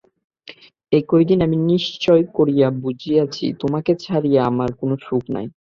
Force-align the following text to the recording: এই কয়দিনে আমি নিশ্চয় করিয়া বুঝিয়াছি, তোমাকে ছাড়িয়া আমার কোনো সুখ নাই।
এই 0.91 1.03
কয়দিনে 1.09 1.43
আমি 1.43 1.57
নিশ্চয় 1.71 2.21
করিয়া 2.37 2.67
বুঝিয়াছি, 2.83 3.45
তোমাকে 3.61 3.91
ছাড়িয়া 4.03 4.41
আমার 4.45 4.69
কোনো 4.79 4.95
সুখ 5.05 5.23
নাই। 5.35 5.45